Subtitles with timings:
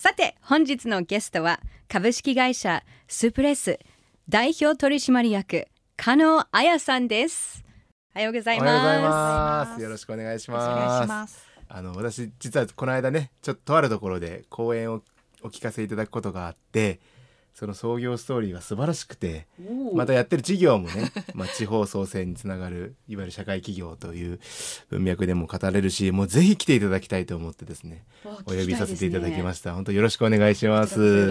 [0.00, 3.78] さて本日のゲストは株式会社スプレス
[4.30, 5.66] 代表取締役
[5.98, 7.62] 加納彩さんです
[8.14, 9.82] おはようございおはようございまます。
[9.82, 11.46] よろしくお願いします。
[11.68, 15.02] あの私実はこの間ね、ちょっととあるところで講演を
[15.42, 16.98] お聞かせいただくことがあって、
[17.54, 19.62] その創業ストーリーが素晴らしくて、す
[19.94, 24.40] またやってる事業もね、 まあ地方創生につながるいわゆる社会企業という
[24.88, 29.74] 文脈でも語れるし、もうぜひ来ていただきたいと思ってですね、お呼びさせていただきました。
[29.74, 30.90] 本当よろしくお願いしまよろし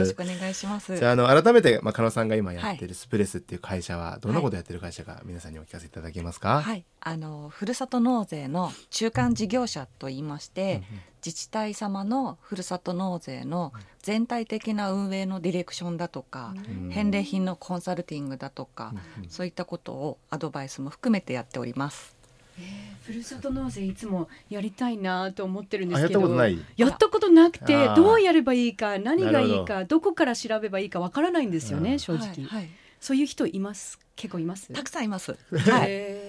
[0.09, 0.21] すく。
[0.21, 0.95] お願いします。
[0.97, 6.61] じゃああの改めてまあ加納さんが今やってるスプレスっていう会社はどんなことやってる会社か皆さんにお聞かせいただけますか？
[6.61, 10.83] はい、あのふるさと納税の中間事業者といいまして、
[11.25, 16.89] 自治体様のふるさと納税の全体的な運営のディレクションだとか、うん。
[16.91, 18.93] 返礼品のコンサルティングだとか、
[19.29, 22.15] そういったことをアドバイスも含めてやっております。
[23.01, 26.59] ふるさと納税いつもやりたいなと思ってるんですけどたことない。
[26.75, 30.01] やったことなくてどうやればいいか何がいいかど。
[30.01, 31.99] こから調べばいいかわからないんですよね、うん。
[31.99, 32.43] 正直、はい。
[32.43, 32.69] はい。
[32.99, 33.97] そういう人います？
[34.17, 34.71] 結構います？
[34.73, 35.31] たくさんいます。
[35.31, 35.37] は
[35.79, 36.28] はいい。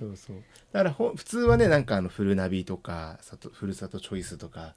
[0.00, 0.36] そうそう。
[0.72, 4.74] だからほ普通はねなんかあのフルナビとかさとふるさとチョイスとか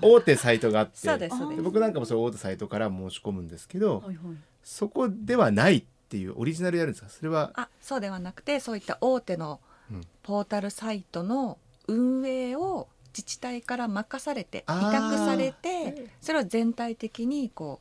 [0.00, 1.62] 大手サイトがあってそうですそうで。
[1.62, 4.16] 僕なんかもそういう大手サイトから申し込むんですけど、はいはい。
[4.64, 7.08] そこではないっていうオリジナルやるんですか？
[7.10, 10.00] それはあそうではなくてそういった大手のうん。
[10.22, 17.80] ポータルサイトの運営を自治体から任されて委託されてそれを全体的にこ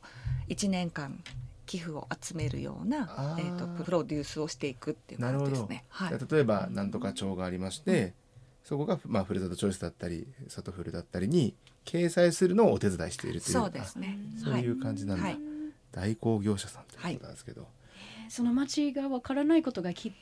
[0.50, 1.24] う1年間
[1.72, 5.86] 寄付を集めるようなえー、とプロデュースをしていくっていうなるほど感じですね。
[5.88, 8.14] はい、例えばなんとか町がありまして、
[8.62, 14.18] そこが、まあ、ふるさとチョイスだったり里フルだったりに掲載するのをお手伝いしているというそうですね。
[14.42, 15.40] あそういう感じなんだ、はい。
[15.94, 17.70] 代行業者さんということなんですけど、
[18.28, 20.14] その町がわからないことがきっ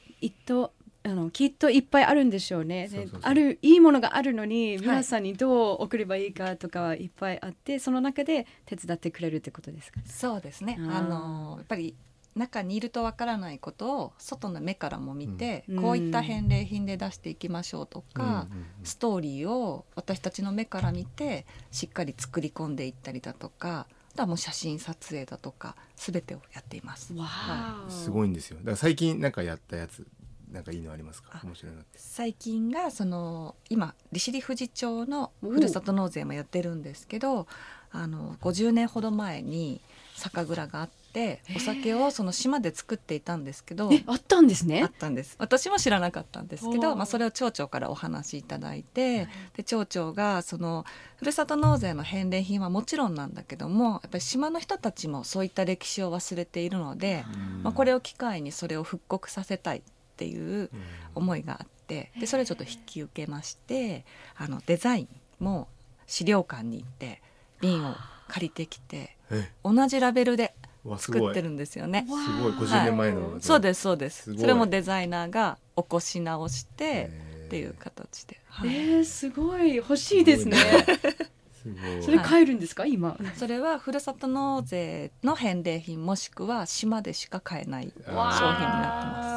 [0.46, 2.90] とあのきっといっぱいあるんでしょうね。
[3.22, 4.78] あるいいものがあるのにい。
[4.78, 10.02] 皆さんにどう送ればいいかとかはいっぱいあって、その中で手伝ってくれるってことですか？
[10.06, 10.78] そうですね。
[10.78, 11.96] あのやっぱり
[12.36, 15.82] 中にいるとわからないことを外の目からも見て、うん。
[15.82, 18.30] こういった返礼品で出していきましょうとか、うん。
[18.30, 18.46] うんうん
[18.84, 27.14] ストーリーを私たちの目から見てしっかり作り込んでいったりだとかあとはもう写真撮影だとか全てをやっています。
[27.14, 28.58] わあ、すごいんですよ。
[28.60, 30.08] だから最近なんかやったやつ
[30.52, 31.30] なんかいいのありますか？
[31.34, 32.00] あ面白いのって。
[32.00, 37.48] 最近がその今利尻富士町のふるさと納税もやってるんですけど
[37.92, 39.82] あの50年ほど前に
[40.16, 44.90] 酒蔵があってお酒をその島で作っていたんですけどえあったんですあねっ。
[44.92, 45.36] たんです。
[45.40, 50.86] 私も知らなかったんですけど、まあ、それを町長からお話しいただいてで町長がその
[51.18, 57.24] ふるさと納税の返礼品はもちろんなんだけどもやっぱり島の人たちもそういった歴史を忘れているので、
[57.64, 59.82] まあ、これを、を機会にそれを復刻させたい
[60.20, 60.70] っていう
[61.16, 64.04] 思いがあってでそれをちょっと引き受けまして
[64.36, 65.08] あのデザイン
[65.40, 65.70] も
[66.08, 67.22] 資料館に行って
[67.62, 67.96] 瓶を
[68.28, 70.54] 借りてきてえ同じラベルで
[70.98, 72.06] 作ってるんですよね。
[72.08, 72.54] すごい。
[72.54, 74.36] 50年前の、そうですそうです。
[74.38, 77.12] それもデザイナーが起こし直して
[77.46, 78.70] っていう形で、はい。
[78.70, 79.76] えー、すごい。
[79.76, 80.58] 欲しいですね。
[82.02, 83.18] それ買えるんですか、今。
[83.36, 89.29] それはふるさと納税の返礼品もしくは島でしか買えない商品にわなってます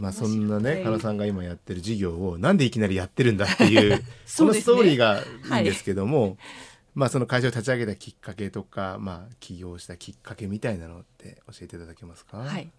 [0.00, 5.22] まあそんなね面白い加納さんが今やってる事業をなんでいきなりやってるんだっていう そのストーリーが
[5.56, 6.38] いいんですけども、
[6.94, 12.38] まあその会社を立ち上げたきっかけとかまあ起業したきっかけみたいなのって教えていただけますか？
[12.38, 12.70] はい、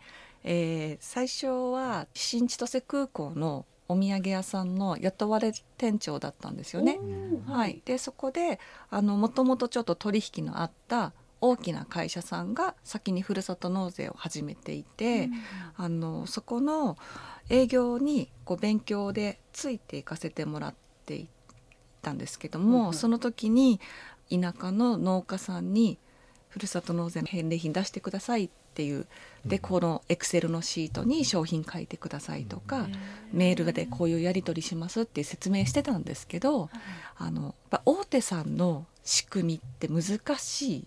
[0.44, 6.98] えー最初は新千歳空港のお土産屋さんの雇われ店長だったんですよね。
[7.46, 11.12] はい、でそこであのもともとちょっと取引のあった
[11.42, 15.30] 大きな会社さんが先にふるさと納税を始めていて、
[15.76, 16.98] あのそこの
[17.50, 21.28] 営業にこう勉強でついていかせてもらってい
[22.02, 23.80] たんですけども、はいはいその時に
[24.30, 25.98] 田舎の農家さんに
[26.48, 29.08] ふるさと納税の返礼品出してくださいっていう
[29.46, 32.88] でこのエクセルのシートに商品書いてくださいとか、
[33.34, 36.70] メールでこういうやり取りしますって説明してたんですけど、
[37.18, 40.86] あのやっぱ大手さんの仕組みって難しい、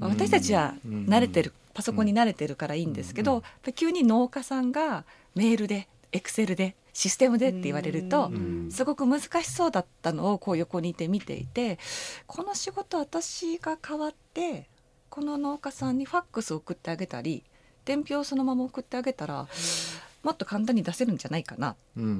[0.00, 1.06] 私たちはうん。
[1.06, 3.42] 慣れてる、パソコンに慣れてるからいいんですけど、
[3.74, 5.04] 急に農家さんが
[5.34, 8.70] メールでエクセルでシステムでって言われると、うん。
[8.70, 11.78] すごく難しそうだったのをこう横にいて見ていて
[12.26, 14.66] この仕事私が変わって
[15.10, 17.44] この農家さんにファックスを送ってあげたり
[17.84, 19.46] 伝票をそのまま送ってあげたら
[20.22, 21.74] もっと簡単に出せるんじゃないかなっ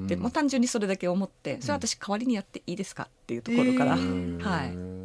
[0.09, 5.02] て、もう単純にそれだけ思ってそれは私代わりにやっていいですかっていうところから、えーはい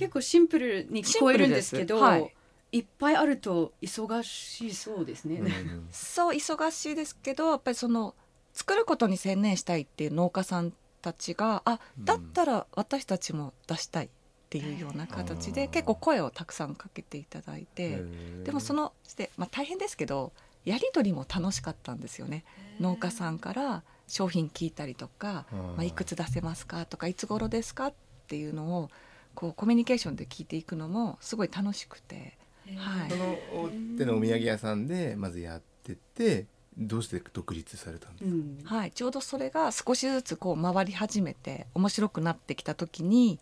[0.00, 2.34] 結構シンプルに聞こえるんですけどはい。
[2.72, 5.40] いっぱいあると忙しそうですね。
[5.40, 8.14] うん そう忙しいですけどやっぱりその
[8.54, 14.08] 作ることに専念したいっていう農家さんたちがあだったら私たちも出したいっ
[14.48, 15.68] ていうような形であー。
[15.68, 18.02] 結構声をたくさんかけていただいて
[18.44, 20.32] でもそのして、まあ、大変ですけど
[20.64, 22.44] やり取りも楽しかったんですよね。
[22.78, 27.94] 農家さんから商品聞いたりとか、まあ、いくつ出せますかとかいつ頃ですかっ
[28.28, 28.90] ていうのを
[29.34, 32.38] こうコミュニケーションで聞いていくのもすごい楽しくて。
[32.76, 33.10] はい。
[33.10, 33.68] その大
[33.98, 36.46] 手のお土産屋さんでまずやってて
[36.78, 38.58] どうして独立されたんですか、うん。
[38.64, 43.40] はい、ちょうどそれが少しずつこう回り始めて面白くなってきた時に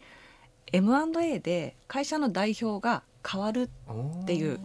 [0.72, 3.70] M&A で会社の代表が変わる
[4.22, 4.60] っていう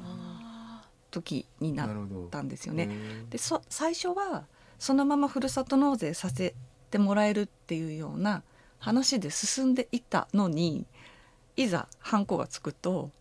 [1.11, 2.87] 時になっなるほどたんですよね。
[2.87, 2.95] ね
[3.29, 4.45] でそ最初は
[4.79, 6.55] そのままふるさと納税させ
[6.89, 8.43] てもらえるっていうような
[8.79, 10.85] 話で進んでいたのに
[11.55, 13.11] いざハンコがつくと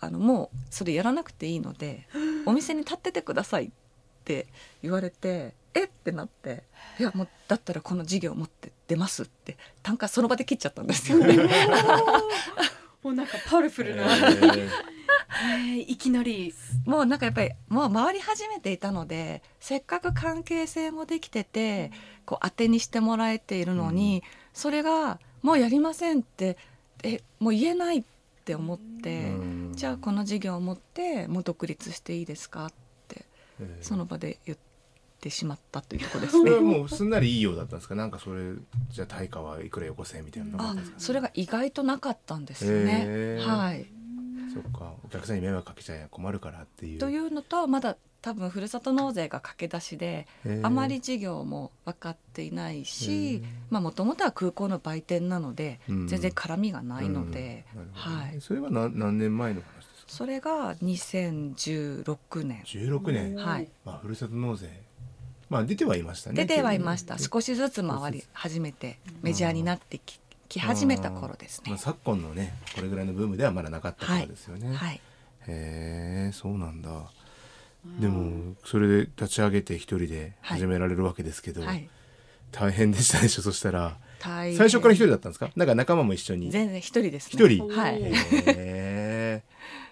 [0.00, 2.06] あのもうそれやらなくていいので
[2.46, 3.70] お店に立っててくださいっ
[4.24, 4.46] て
[4.82, 5.84] 言われてえ？
[5.84, 6.64] ってなって
[6.98, 11.36] いやもうだったらこの事業持って出ますって単価その場で切っちゃったんですよね。
[13.02, 14.64] もうなんかパワフルな、えー。
[14.64, 16.54] えーいきなり。
[16.84, 21.92] もうなんかやっぱりもう回り始めていたのでせっかく関係性もできてて
[22.24, 26.56] こう当てにしてもらえているのに、それがもうやりませんって
[27.02, 28.04] えもう言えないっ
[28.44, 29.72] て思って、うん。
[29.74, 32.72] じゃあこの事業を持ってもう独立していいですかっ
[33.08, 33.24] て
[33.60, 34.58] えーその場で言っ
[35.20, 36.78] てしまったというところですそれはね。
[36.78, 37.94] もうすんなりいいようだったんですか？
[37.94, 38.54] なんかそれ
[38.90, 43.38] じゃあ対価はいくらよこせみたいなのがあそれが意外となかったんですよね。
[43.40, 43.86] はい、
[44.52, 44.92] そっか。
[45.04, 46.98] お客さんに迷惑かけちゃ困るからっていう。
[46.98, 50.26] というのとまだ多分ふるさと納税が駆け出しで
[50.64, 56.08] あまり事業も分かっていないしもともとは空港の売店なので、うん。
[56.08, 57.90] 全然絡みがないので、うん。
[57.92, 60.12] はい、それは何何年前の話ですか？
[60.12, 63.36] それが2016年、16年。
[63.36, 64.68] はい、まあふるさと納税。
[65.48, 66.36] まあ出てはいましたね。
[66.36, 67.14] 出てはいました。
[67.14, 71.70] 結少しずつ回り始めてメジャーになってきき始めた頃ですね。
[71.70, 77.10] まあ昨今のねこれぐらいのブームではまだなかったからですよね、はい、へえそうなんだ。
[78.00, 81.88] でもそれで立ち上げて一人で始められるわけですけど、はい、
[82.50, 83.42] 大変でしたでしょ？
[83.42, 85.50] そしたら最初から一人だったんですか？
[85.54, 86.50] なんか仲間も一緒に？
[86.50, 87.30] 全然一人ですね。
[87.34, 87.68] 一人？
[87.68, 89.42] はい、で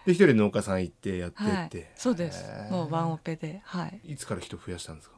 [0.06, 2.44] 一人農家さん行ってやってって、はい、そうです。
[2.70, 5.15] もうワンオペで、はい、いつから人増やしたんですか？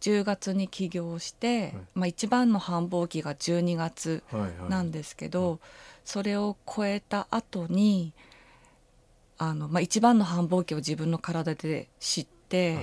[0.00, 4.70] 10月に起業して、まあ一番の繁忙期が12月はいはい。
[4.70, 5.60] なんですけど、
[6.04, 8.12] それを超えた後に
[9.40, 12.76] あの、まあ、一番の繁忙期を自分の体で知って、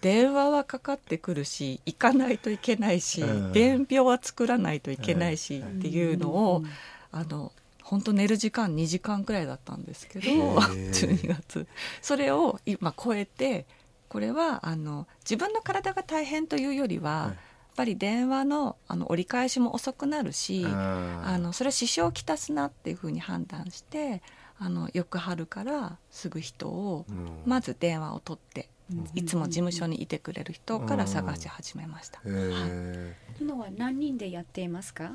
[0.00, 3.52] 電話はかかってくるし行かないといけないし、うん。
[3.52, 5.78] 伝票は作らないといけないし、うん。
[5.80, 6.62] っていうのを、
[7.10, 7.50] あの
[7.82, 10.90] 本当寝る時間2時間くらいだったんですけどへー。
[11.18, 11.66] 12月。
[12.00, 13.66] それを今超えて
[14.12, 17.28] これはあの自分の体が大変というよりは、はい。
[17.28, 17.36] やっ
[17.76, 24.20] ぱり電話のあの折り返しも遅くなるし、あのそれは支障をきたすなっていうふうに判断して
[24.58, 27.30] あの翌春からすぐ人をうん。
[27.46, 29.08] まず電話を取って、うん。
[29.14, 35.10] いつも事務所にいてくれる人から探し始めました、へえ今は何人でやっていますか？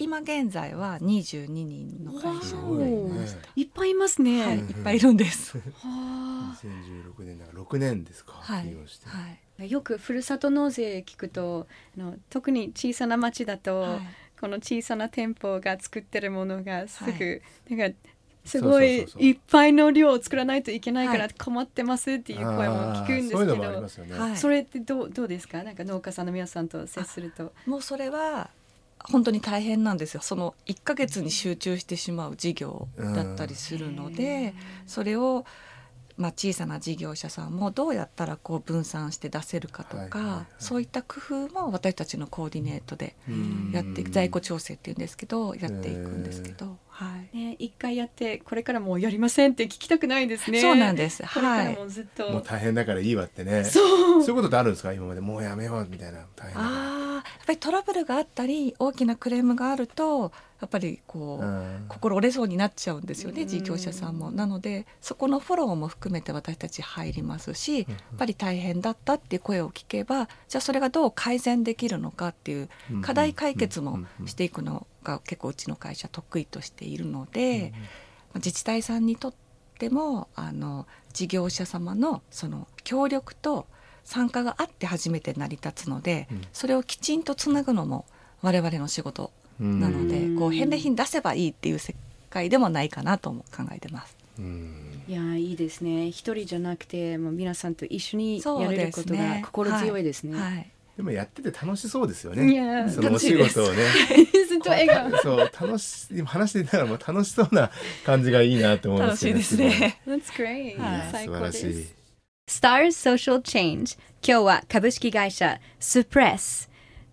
[0.00, 2.42] 今現在は22人の会社。
[2.42, 3.26] すごいに、ね。
[3.54, 5.58] いっぱいいますね、はい、はいいっぱいいるんです。
[5.58, 8.32] 2016年だから6年ですか。
[8.32, 8.74] はい。
[9.04, 9.70] はい。
[9.70, 11.66] よくふるさと納税聞くと
[11.98, 14.00] あの特に小さな町だと、はい。
[14.40, 17.98] この小さな店舗が作ってるものがすぐ、はなんか
[18.42, 21.34] すごいいっぱいの量を作らないといけないからはい。
[21.34, 23.36] 困ってますっていう声も聞くんで
[23.86, 25.62] すけど、それってどうどうですか？
[25.62, 27.52] なんか農家さんの皆さんと接すると。
[27.66, 28.48] もうそれは
[29.04, 30.20] 本当に大変なんですよ。
[30.22, 34.54] その1ヶ月に集中してしまう事業だったりするので、
[34.86, 35.44] それを、
[36.16, 40.46] まあ、小さな事業者さんもどうやったらこう分散して出せるかとか、はいはいはい。
[40.58, 43.70] そういった工夫も私たちのコーディネートでうん。
[43.72, 47.36] やっていく在庫調整っていうんですけどやっていくんですけど、はい。
[47.36, 50.60] ね、一回やってこれからもうやりませんって聞きたくないですね。
[50.60, 51.22] そうなんです。
[51.22, 51.76] これからはい。
[51.76, 53.64] もずっと、もう大変だからいいわってね。
[53.64, 54.22] そう。
[54.22, 54.92] そういうことってあるんですか？
[54.92, 56.26] 今までもうやめようみたいな。
[56.36, 61.84] 大変あーやっぱりトラブルがあったり大きなクレームがあるとやっぱりこう、うん。
[61.88, 63.48] 心折れそうになっちゃうんですよねうん。
[63.48, 64.30] 事業者さんも。
[64.30, 74.26] なのでそこのフォローも含めて私たち入りますしやっぱり大変だったっていう声を聞けばじゃあそれがどう改善できるのかっていううん課題解決もうんうん。
[74.26, 79.34] していくのが結構うちの会社得意としているので、まあ自治体さんにとっ
[79.78, 83.66] てもあの事業者様のその協力と
[84.04, 86.42] 参加があって初めて成り立つので、うん。
[86.52, 88.06] それをきちんとつなぐのも
[88.42, 90.38] 我々の仕事なので、うん。
[90.38, 91.94] こう返礼品出せばいいっていう世
[92.28, 94.16] 界でもないかなとも考えてます。
[94.38, 95.02] うん。
[95.06, 96.08] いやいいですね。
[96.08, 100.40] 一人じゃなくてもう皆さんと一緒にやれることが心強いですね。
[100.40, 103.84] はい、でもやってて楽しそうですよいねやそのお仕事をね。
[104.46, 105.10] ずっと笑顔。
[105.22, 107.70] そう楽し今話していながらも楽しそうな
[108.04, 110.00] 感じがいいなと思いますよ楽しいですね。
[110.06, 110.76] That's great、
[111.10, 111.72] 素晴らしい。
[111.84, 111.94] す。
[112.60, 116.68] Stars Social Change 今日は株式会社 Suppress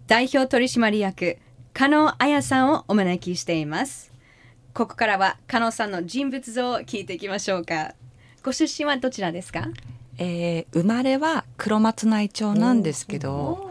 [0.08, 1.38] 代表取締役
[1.74, 4.12] 加納彩さんをお招きしています。
[4.74, 7.94] ここからは加納さんの人物像を聞いていきましょうか。
[8.44, 9.70] ご出身はどちらですか？
[10.18, 13.70] えー生まれは黒松内町なんですけど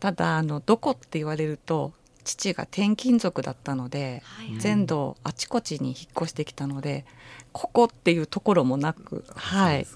[0.00, 1.92] ただあのどこって言われると
[2.24, 4.20] 父が転勤族だったので、
[4.58, 7.04] 全土あちこちに引っ越してきたので
[7.52, 9.86] ここっていうところもなくはい。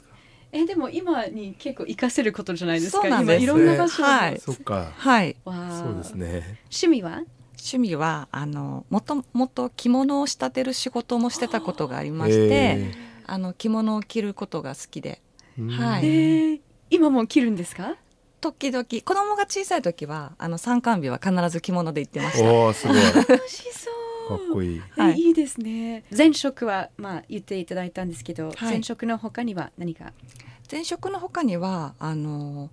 [0.53, 3.03] えでも今に結構活かせることじゃないですか。
[3.03, 3.45] そうなんです。
[3.45, 4.39] 今いろんな場所はい。
[4.39, 4.93] そっか。
[4.97, 5.37] はい。
[5.45, 6.57] そうですね。
[6.71, 7.25] 趣味は？
[7.59, 12.95] 趣味はあのもともと着物を仕立てる仕事もしてたことがありましへて
[13.27, 15.21] あの着物を着ることが好きで。
[15.27, 15.30] ー
[15.69, 17.97] はいえー、今も着るんですか？
[18.40, 24.50] 時々子供が小さい時はあの参観日は必ず着物で行ってましたおおすごいか楽しそう。
[24.50, 26.05] っこいいはいいいですね。
[26.17, 30.12] 前職はまあ言っていただいたんですけど、はい前職の他には何か？
[30.71, 32.71] 前職の他にはあの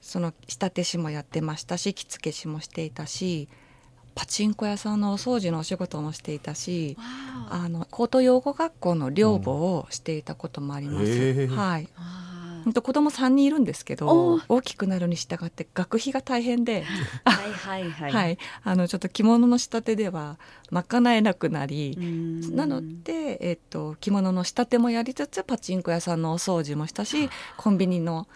[0.00, 3.48] その仕立て師もやってましたし着付け師もしていたし
[4.14, 11.10] パチンコ屋さんのお掃除のお仕事もしていたしわあの高等養護学校の寮母をしていたこともあります。
[11.10, 12.27] うんはいあ。
[12.68, 16.84] 本当子供3人いるんですけおどー大きくなるに従って学費が大変で、
[17.24, 18.12] はいはいはい。
[18.12, 20.36] はいあのちょっと着物の仕立てでは
[20.70, 28.28] 賄えなくなり、うんなので、えっと、着物の仕立てもやりつつパチンコ屋さんのお掃除もしたしコンビニの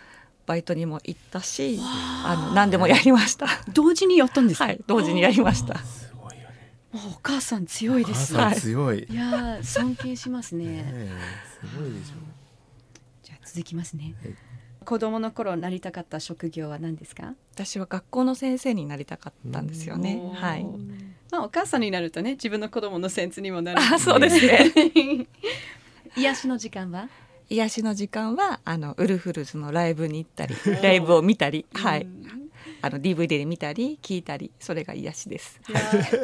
[0.46, 3.46] バイトにも行ったしあの何でもやりました。
[3.74, 4.64] 同時にやったんですか？
[4.64, 5.78] はい、同時にやりました。
[5.78, 8.34] すごいよねお母さん強いです。
[8.34, 10.64] お母さん強いいやー尊敬しますね。
[10.64, 11.10] ねえ
[11.60, 12.41] すごいでしょじゃあ
[13.52, 14.14] 続きますね。
[14.22, 14.34] はい
[14.84, 17.34] 子供の頃なりたかった職業は何ですか？
[17.54, 20.20] 私は学校の先生になりたかったんですよね。
[20.34, 20.64] はい。
[21.30, 23.78] まあお母さんになるとね自分の子供のセンスにもなる。
[23.80, 25.28] あ、そうですね。
[26.18, 27.08] 癒しの時間は？
[27.48, 32.06] 癒しの時間はあのウルフルズのライブに行ったり、ライブを見たり、はい。
[32.80, 35.60] あの DVD で見たり聞いたり、それが癒しです。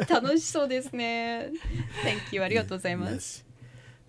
[0.09, 1.51] 楽しそうですね。
[2.03, 3.45] Thank you ありがとうございます。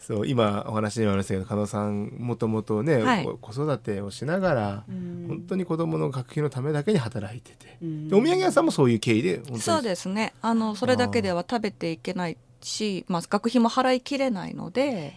[0.01, 3.25] そう今お話にもありましたけど加納さんもともとね、はい。
[3.25, 5.27] こ子育てをしながら、うん。
[5.29, 8.09] 本当に子供の学費のためだけに働いてて、うん。
[8.09, 10.33] でお土産屋さんもそういう経緯でそうですね。
[10.41, 15.15] あのそれだけでは食べていけないし、まあ学費も払いきれないので、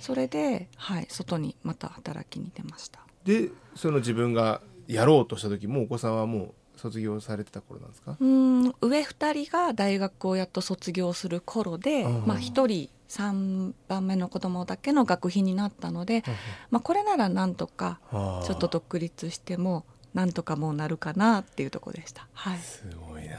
[0.00, 3.00] それではい外にまた働きに出ました。
[3.24, 6.38] でその自分がやろうとした時もうお子さんはも
[6.76, 8.16] う卒業されてた頃なんですか？
[8.20, 8.74] うん。
[8.82, 16.24] 上二人が大学をやっと卒業する頃で、うんまあ一人三番目の子供だけの学費になったので、
[16.70, 19.84] まあこれならなんとかはあちょっと独立しても
[20.14, 22.26] なんとかもうなるかなっていうところでした。
[22.32, 22.58] はい。
[22.58, 23.36] すごいな。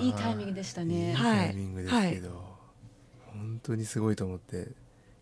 [0.00, 1.10] いいタイミングでしたね。
[1.10, 1.16] いい。
[1.16, 2.48] タイミングですけど、
[3.32, 4.68] 本当にすごいと思って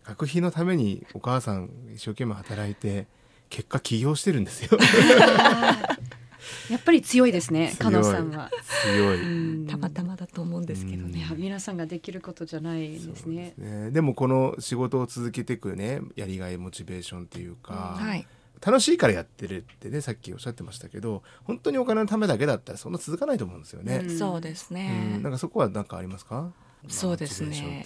[0.03, 3.07] 学費のためにお母さん一生懸命働いて
[3.49, 4.77] 結果起業してるんですよ
[6.69, 7.75] やっぱり強いですね。
[7.79, 8.49] 加納さんは。
[8.83, 11.25] 強い、うんたまたまだと思うんですけどうんね。
[11.37, 13.53] 皆さんができることじゃないですね。
[13.57, 18.27] ね、でもこの仕事を続けていくねやりがいモチベーションっていうか、はい。
[18.65, 24.01] 楽しいからやってるってねさっきおっしゃってましたけど本当にお金のためだけだったらそんな続かないと思うんですよね。
[24.03, 26.51] うんそうですうねん、なんかそこは何かありますか？
[26.87, 27.85] そうですね。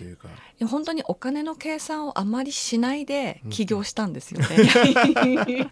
[0.69, 4.47] 本当にお金の計算をあまりしないで起業したんですよね。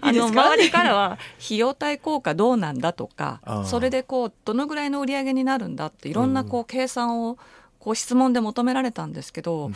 [0.00, 7.38] あの周りからは費用対効果どうなんだとかそれでこうどのぐらいの売り上げになるんだっていろんなこう計算を
[7.78, 9.74] こう質問で求められたんですけど、うん。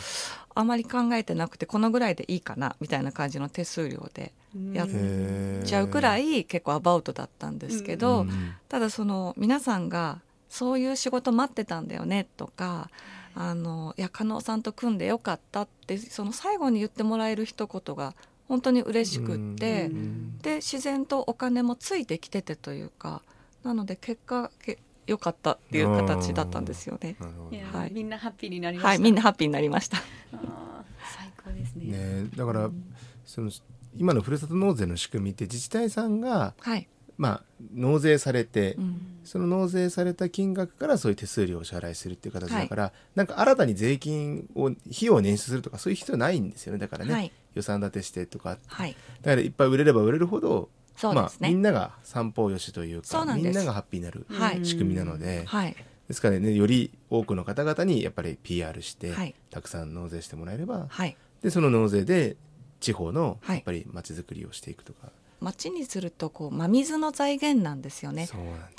[0.56, 4.32] あまり考えてなくてこのぐらいでいいかなみたいな感じの手数料で
[4.72, 4.88] やっ
[5.64, 8.54] ちゃうくらい結構アバウトだったんですけど、うん。
[8.68, 10.20] ただその皆さんが
[10.54, 12.88] そういう仕事待ってたんだよねとか
[13.34, 18.14] あのいや加納さんと組んでよかったってその最後に言ってもらえる一言が
[18.46, 23.23] 本当に嬉しくって、うんで自然とお金もついてきててというか
[23.64, 27.16] なので結果け良かったっていう形だったんですよね。
[27.73, 28.88] はいみんなハッピーになりました。
[28.90, 29.96] はい、みんなハッピーになりました。
[31.16, 31.99] 最高ですね。
[32.25, 32.70] ね、だから
[33.25, 33.50] その
[33.96, 37.42] 今のふるさと納税の仕組みって自治体さんがはい、まあ
[37.75, 39.00] 納税されて、うん。
[39.25, 46.78] その納税された金額からそういう手数料をお支払いするっていう形だから、なんか新たに税金を費用を捻出するとかそういう必要ないんですよね。
[46.78, 47.33] だからね、はい。
[47.54, 48.97] 予算立てしてとかはい。
[49.23, 50.68] だからいっぱい売れれば売れるほど
[51.02, 54.64] まあみんなが三方よしというかみんながハッピーになるはい。
[54.64, 55.76] 仕組みなので、はい。
[56.09, 59.35] ですからねより多くの方々にやっぱり PR して、はい。
[59.50, 61.16] たくさん納税してもらえればはい。
[61.42, 62.37] でその納税で
[62.80, 63.56] 地方のはい。
[63.56, 65.11] やっぱり街づくりをしていくとか、
[65.44, 68.28] 町にするとこう真水の財源なんですよね。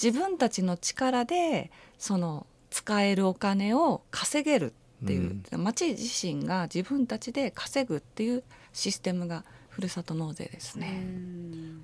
[0.02, 8.44] 自分たちの力でその使えるお金を稼げるっていう、町自身が自分たちで稼ぐっていう
[8.74, 11.06] システムがふるさと納税ですね、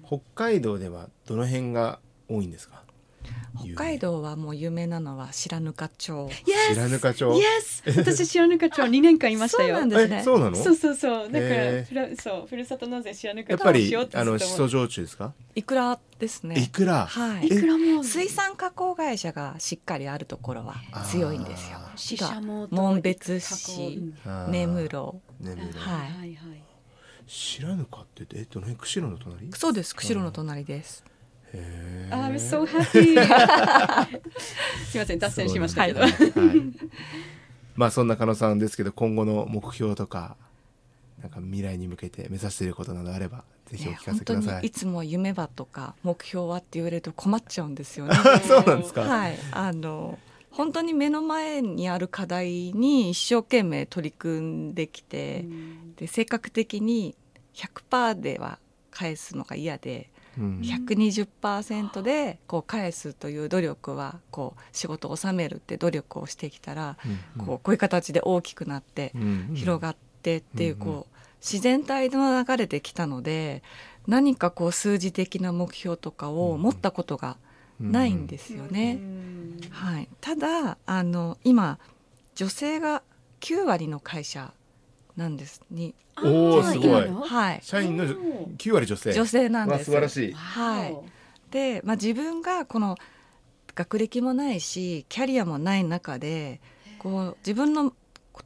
[0.06, 2.84] 北海道ではどの辺が多いんですか？
[3.58, 6.30] 北海道はもう有名なのは白糠町。
[6.74, 7.26] 白糠町
[7.86, 7.98] ？Yes!
[7.98, 9.76] 私知らぬか町2年間いましたよ。
[9.78, 10.18] そうなんですね。
[10.20, 10.56] えそうなの？
[10.56, 11.32] そうそうそう。
[11.32, 15.34] だからふらそうふるさと納税知らぬかやっぱりあのしそ焼酎ですか？
[15.56, 16.60] いくらですね。
[16.60, 17.06] いくら？
[17.06, 17.48] はい。
[17.48, 20.76] いくらも水産加工会社がしっかりあるところは
[21.10, 21.78] 強いんですよ。
[21.78, 24.00] あシシャモと紋別市
[24.50, 25.14] 根室。
[25.40, 25.78] 根室。
[25.78, 26.12] はい。
[26.12, 26.36] はい。
[26.36, 26.64] はい
[27.28, 29.50] 白糠ってえどの辺釧路の隣？
[29.54, 29.96] そうです。
[29.96, 31.06] 釧路の隣です、
[32.12, 33.16] I'm so happy.
[34.90, 36.90] すいません脱線しましたけど、そうなんだはい。
[37.76, 40.36] まあそんな加野さんですけど今後の目標とか
[41.22, 44.68] なんか未来に向けて目指していることなどあればぜひおね聞かせください。
[44.68, 48.16] いつも夢はとか目標はって言われると困っちゃうんですよね。
[48.46, 49.02] そうなんですか。
[49.02, 54.42] はい、あの本当に目の前にある課題に一生懸命取り組
[54.72, 55.46] んできて、
[55.96, 57.16] で性格的に
[57.54, 66.98] 100%では返すのが嫌で、うん120%でこう返すという努力はこう仕事を収めるって努力をしてきたら、
[67.38, 73.64] うんこうこういう形で大きくなってうん広がってっていううんこう自然体の流れできたので
[74.08, 77.38] 何かこう数字的な目標とかを持ったことが
[77.80, 79.00] ないんですよね。
[79.70, 81.80] はい、ただあの今
[82.36, 83.02] 女性が
[83.42, 84.54] 9割の会社
[85.22, 85.62] なんです。
[85.70, 87.08] に、おおすごい。
[87.08, 88.58] はい、社員のおー。
[88.58, 89.14] 9割女性。
[89.14, 90.34] 女性なんわです素晴らしい。
[90.34, 90.98] はい。
[91.52, 92.98] で、まあ、自分がこの
[93.76, 96.60] 学歴もないしキャリアもない中で
[97.00, 97.94] こう自分の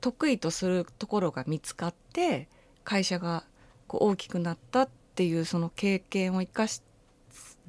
[0.01, 2.47] 得意とするところが見つかって
[2.83, 3.43] 会社が
[3.87, 6.81] こう大きくなったっていうその経験を生かし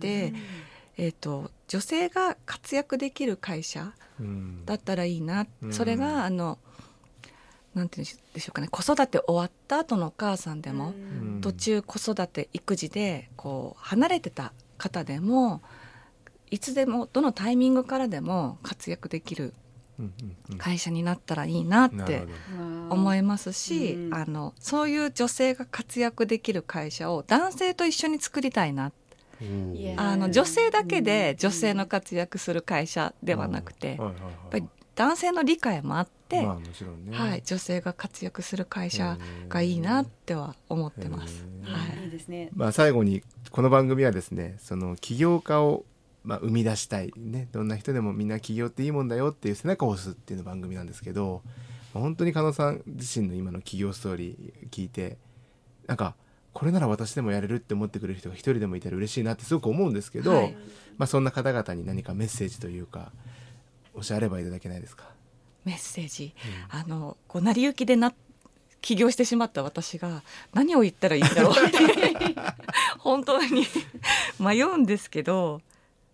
[0.00, 0.32] て、
[0.96, 4.64] えー、と女性が活躍できる会社うん。
[4.64, 6.58] だったらいいな、うんそれがあの
[7.76, 11.40] なんて言うんでしょうかね子育て終わった後のお母さんでも、うん。
[11.42, 15.60] 途中子育て育児でこう離れてた方でも
[16.50, 19.52] いつでもどのタイミングからでも活躍できる
[20.56, 22.26] 会社になったらいいなって。
[22.88, 24.14] 思いますし、うん。
[24.14, 28.92] あのそういう女性が活躍できる会社を男性と一緒に作りたいな。
[29.40, 29.76] おー。
[29.76, 34.12] いやあの女性だけで女性の活躍する会社ではなくて、やっ
[34.50, 37.16] ぱり男性の理解もあって、まあもちろんね。
[37.16, 41.46] はい、女性が活躍する会社がいいなっては思ってます。
[41.62, 45.84] はいいいですねまあ、最後にこの番組はですねその起業家を、
[46.24, 51.42] まあ、生み出したい、ね、どんな人でもみんな起業っていいもんだよっていう背中を押すっていうの番組なんですけど、
[51.94, 55.18] まあ本当に加納さん自身の今の起業ストーリー聞いて
[55.86, 56.14] なんか
[56.52, 60.56] これなら私でもやれるって思ってくれる人が一人でもいたら嬉しいなってすごく思うんですけど、はい
[60.96, 63.12] まあ、そんな方々に何かメッセージというか
[63.94, 65.04] おっしゃればいただけないですか？
[65.66, 66.32] メッセージ、
[66.70, 68.14] あのこう成り行きでな
[68.80, 70.22] 起業してしまった私が
[70.54, 71.52] 何を言ったらいいんだろう。
[71.52, 72.36] っ て
[72.98, 73.66] 本当に
[74.38, 75.60] 迷うんですけど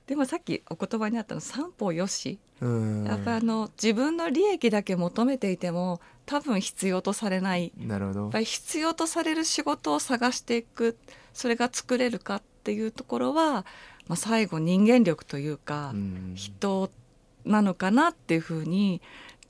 [0.06, 2.38] でもさっきお言葉にあったの三方よし。
[2.62, 3.04] うん。
[3.04, 7.72] やっぱあの自分の利益だけ求めていても多分必要とされない。
[7.76, 8.20] なるほど。
[8.22, 10.96] やっぱり必要とされる仕事を探していく
[11.34, 13.66] それが作れるかっていうところは、
[14.06, 16.32] まあ、最後人間力というか、うん。
[16.36, 16.90] 人
[17.44, 19.02] なのかなっていうふうに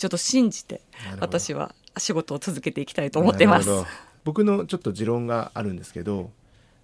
[0.03, 0.81] ちょっと信じて
[1.21, 3.69] 私は仕事を続けていきたいと思ってます。
[3.69, 3.75] な。
[3.77, 3.91] るほど。
[4.25, 6.33] 僕のちょっと持論があるんですけど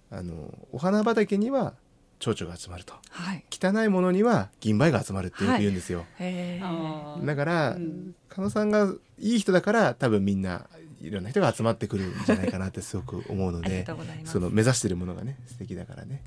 [0.09, 1.73] あのお花畑には
[2.19, 2.93] 蝶々が集まると。
[3.09, 3.43] はい。
[3.51, 6.65] 汚いものには銀梅が集まるってよく言うんですよ、へー。
[6.65, 7.25] あー。
[7.25, 8.15] だから、うん。
[8.29, 10.67] 加納さんがいい人だから多分みんな
[11.01, 13.85] いろんな人が集まってくるんじゃないかなってすごく思うので。
[14.23, 16.23] その目指してるものがね素敵だからね。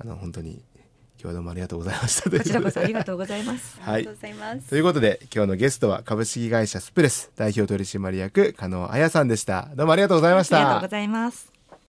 [0.00, 0.60] あの本当に
[1.24, 2.30] 今日はどうもありがとうございました。
[2.30, 3.80] こちらこそありが がとうございます。
[3.82, 4.34] ありがとうござい
[4.68, 9.70] ということで今日のゲストは株式会社スプレス代表取締役加納彩さんでした。
[9.74, 10.58] どうもありがとうございました。
[10.58, 11.53] ありがとうございます。